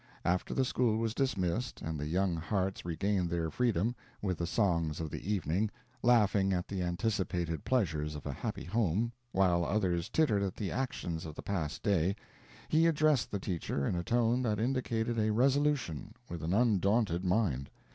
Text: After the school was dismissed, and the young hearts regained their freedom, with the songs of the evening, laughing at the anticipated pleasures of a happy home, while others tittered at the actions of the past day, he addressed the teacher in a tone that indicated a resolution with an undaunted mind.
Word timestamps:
After 0.25 0.55
the 0.55 0.65
school 0.65 0.97
was 0.97 1.13
dismissed, 1.13 1.79
and 1.83 1.99
the 1.99 2.07
young 2.07 2.35
hearts 2.35 2.83
regained 2.83 3.29
their 3.29 3.51
freedom, 3.51 3.93
with 4.19 4.39
the 4.39 4.47
songs 4.47 4.99
of 4.99 5.11
the 5.11 5.31
evening, 5.31 5.69
laughing 6.01 6.53
at 6.53 6.67
the 6.67 6.81
anticipated 6.81 7.63
pleasures 7.65 8.15
of 8.15 8.25
a 8.25 8.33
happy 8.33 8.63
home, 8.63 9.11
while 9.31 9.63
others 9.63 10.09
tittered 10.09 10.41
at 10.41 10.55
the 10.55 10.71
actions 10.71 11.23
of 11.23 11.35
the 11.35 11.43
past 11.43 11.83
day, 11.83 12.15
he 12.67 12.87
addressed 12.87 13.29
the 13.29 13.37
teacher 13.39 13.85
in 13.85 13.93
a 13.95 14.03
tone 14.03 14.41
that 14.41 14.59
indicated 14.59 15.19
a 15.19 15.31
resolution 15.31 16.15
with 16.31 16.41
an 16.41 16.51
undaunted 16.51 17.23
mind. 17.23 17.69